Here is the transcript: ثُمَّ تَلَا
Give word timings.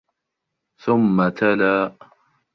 ثُمَّ 0.77 1.29
تَلَا 1.29 1.95